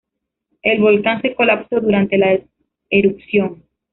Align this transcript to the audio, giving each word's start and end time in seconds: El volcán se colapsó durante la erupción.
El 0.63 0.81
volcán 0.81 1.21
se 1.21 1.35
colapsó 1.35 1.79
durante 1.79 2.17
la 2.17 2.39
erupción. 2.89 3.61